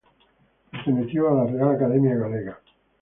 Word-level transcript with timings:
Perteneció 0.71 1.29
a 1.29 1.35
la 1.35 1.45
Real 1.45 1.75
Academia 1.75 2.15
Galega. 2.15 2.59